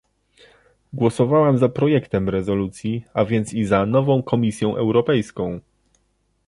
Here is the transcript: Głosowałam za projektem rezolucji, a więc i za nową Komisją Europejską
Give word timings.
Głosowałam 0.93 1.57
za 1.57 1.69
projektem 1.69 2.29
rezolucji, 2.29 3.05
a 3.13 3.25
więc 3.25 3.53
i 3.53 3.65
za 3.65 3.85
nową 3.85 4.23
Komisją 4.23 4.75
Europejską 4.75 5.59